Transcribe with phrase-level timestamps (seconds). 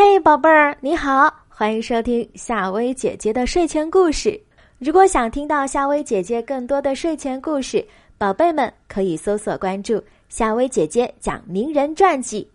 [0.00, 4.40] 嘿，宝贝儿，你好，欢迎收听夏薇姐姐的睡前故事。
[4.78, 7.84] 如果想听到夏薇姐姐更多的睡前故事，
[8.16, 12.48] 宝贝们可以搜索关注夏薇姐姐讲名人传记。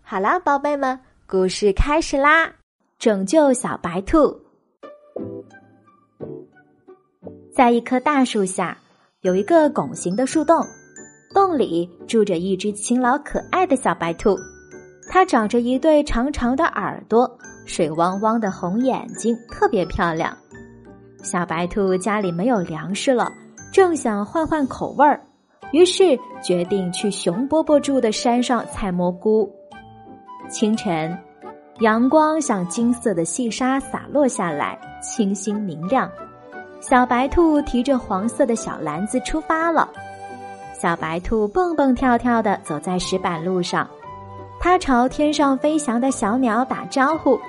[0.00, 2.50] 好啦，宝贝们，故事开始啦！
[2.98, 4.34] 拯救小白兔。
[7.54, 8.74] 在一棵大树下，
[9.20, 10.66] 有一个拱形的树洞，
[11.34, 14.34] 洞里住着一只勤劳可爱的小白兔。
[15.08, 17.30] 它长着一对长长的耳朵，
[17.64, 20.36] 水汪汪的红眼睛，特别漂亮。
[21.22, 23.32] 小白兔家里没有粮食了，
[23.72, 25.20] 正想换换口味儿，
[25.72, 29.50] 于是决定去熊伯伯住的山上采蘑菇。
[30.48, 31.16] 清晨，
[31.80, 36.10] 阳光像金色的细沙洒落下来，清新明亮。
[36.80, 39.88] 小白兔提着黄色的小篮子出发了。
[40.78, 43.88] 小白兔蹦蹦跳跳的走在石板路上。
[44.66, 47.40] 它朝天上飞翔的小鸟打招呼：“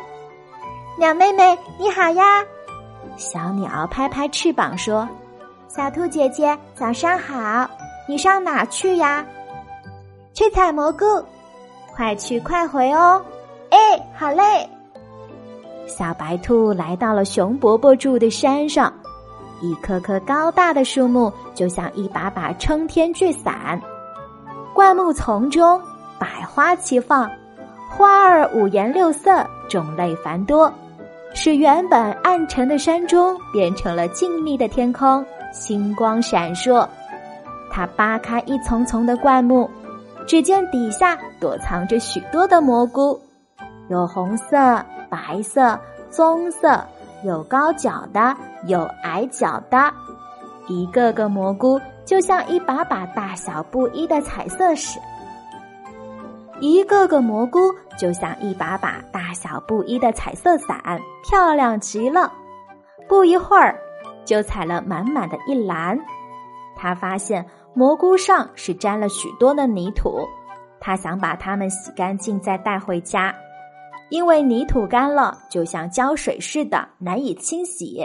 [1.00, 2.46] 鸟妹妹，你好呀！”
[3.18, 5.10] 小鸟拍拍翅膀说
[5.68, 7.68] ：“小兔姐姐，早上好！
[8.08, 9.26] 你上哪去呀
[10.32, 11.06] ？”“去采蘑菇，
[11.96, 13.20] 快去快回哦
[13.72, 13.78] ！”“哎，
[14.16, 14.70] 好嘞！”
[15.90, 18.94] 小白兔来到了熊伯伯住的山上，
[19.60, 23.82] 一棵棵高大的树木就像一把把撑天巨伞，
[24.76, 25.82] 灌木丛中。
[26.20, 27.30] 百花齐放，
[27.90, 30.72] 花儿五颜六色，种类繁多，
[31.34, 36.88] 使原本暗沉的山中变成了静谧的天空，星光闪烁。
[37.70, 39.70] 他扒开一丛丛的灌木，
[40.26, 43.20] 只见底下躲藏着许多的蘑菇，
[43.90, 44.58] 有红色、
[45.10, 45.80] 白色、
[46.10, 46.84] 棕色，
[47.24, 49.94] 有高脚的，有矮脚的，
[50.68, 55.00] 一个个蘑菇就像一把把大小不一的彩色矢。
[56.60, 62.32] 一个个蘑菇就像一把把大小不一的彩色伞，漂亮极了。
[63.08, 63.80] 不一会儿，
[64.26, 65.98] 就采了满满的一篮。
[66.76, 70.28] 他发现蘑菇上是沾了许多的泥土，
[70.80, 73.34] 他想把它们洗干净再带回家，
[74.10, 78.04] 因为泥土干了就像胶水似的难以清洗。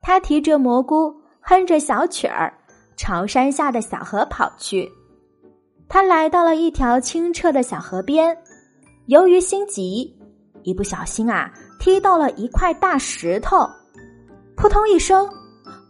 [0.00, 2.52] 他提着蘑菇，哼着小曲儿，
[2.96, 4.90] 朝山下的小河跑去。
[5.92, 8.34] 他来到了一条清澈的小河边，
[9.08, 10.10] 由于心急，
[10.62, 13.68] 一不小心啊，踢到了一块大石头，
[14.56, 15.28] 扑通一声，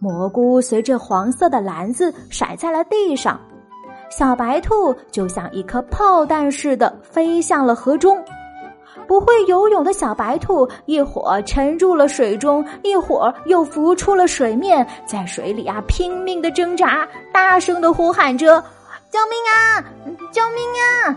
[0.00, 3.40] 蘑菇随着黄色的篮子甩在了地上，
[4.10, 8.20] 小白兔就像一颗炮弹似的飞向了河中。
[9.06, 18.60] 不会游泳的小白兔一会儿沉入了水中，一会儿又浮出了水面，在水里啊拼命的挣扎，大声的呼喊着。
[19.12, 19.84] 救命啊！
[20.32, 21.14] 救命啊！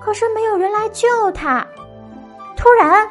[0.00, 1.62] 可是没有人来救他。
[2.56, 3.06] 突然，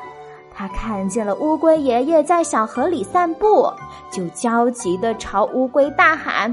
[0.52, 3.72] 他看见了乌龟爷爷在小河里散步，
[4.12, 6.50] 就焦急的朝乌龟大喊：“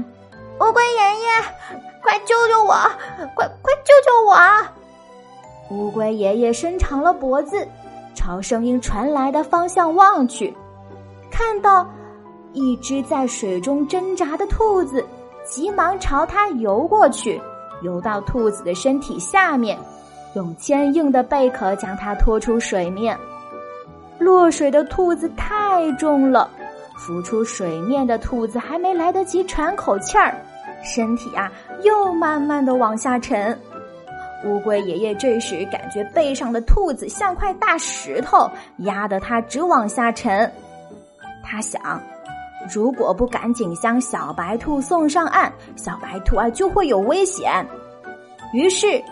[0.61, 1.27] 乌龟爷爷，
[2.03, 2.75] 快救救我！
[3.35, 4.37] 快快救救我！”
[5.75, 7.67] 乌龟爷爷伸长了脖子，
[8.13, 10.55] 朝声音传来的方向望去，
[11.31, 11.83] 看到
[12.53, 15.03] 一只在水中挣扎的兔子，
[15.43, 17.41] 急忙朝他游过去。
[17.81, 19.77] 游到兔子的身体下面，
[20.33, 23.17] 用坚硬的贝壳将它拖出水面。
[24.17, 26.49] 落水的兔子太重了，
[26.97, 30.33] 浮出水面的兔子还没来得及喘口气儿，
[30.83, 31.51] 身体啊
[31.83, 33.57] 又慢慢的往下沉。
[34.45, 38.49] 乌龟爷爷这时感觉背上的兔子像块大石头，
[38.79, 40.49] 压得他直往下沉。
[41.43, 42.01] 他想。
[42.73, 47.65] 如果不赶紧将小白兔送上岸，小白兔啊就会有危险。
[48.53, 49.03] 于是，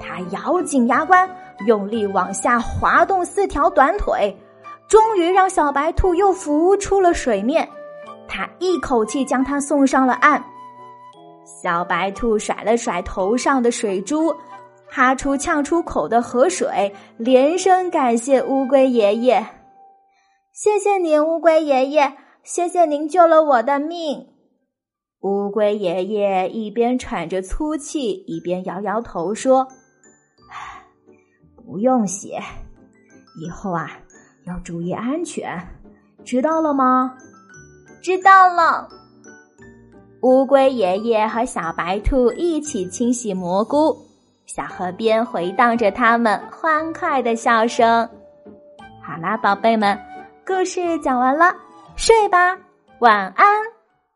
[0.00, 1.28] 他咬紧牙关，
[1.66, 4.34] 用力往下滑动四条短腿，
[4.88, 7.68] 终于让小白兔又浮出了水面。
[8.28, 10.42] 他一口气将它送上了岸。
[11.44, 14.34] 小白兔甩了甩头上的水珠，
[14.88, 19.44] 哈出呛出口的河水，连声感谢乌龟爷爷
[20.52, 24.26] ：“谢谢你，乌龟爷爷。”谢谢您救了我的命，
[25.20, 29.68] 乌龟爷爷一边喘着粗气，一边摇摇头说
[31.64, 32.40] ：“不用谢，
[33.40, 33.88] 以后啊
[34.44, 35.56] 要注意安全，
[36.24, 37.16] 知道了吗？”
[38.02, 38.88] 知道了。
[40.22, 43.96] 乌龟爷爷和小白兔一起清洗蘑菇，
[44.46, 48.08] 小河边回荡着他们欢快的笑声。
[49.00, 49.96] 好啦，宝贝们，
[50.44, 51.54] 故事讲完了。
[51.96, 52.58] 睡吧，
[53.00, 53.61] 晚安。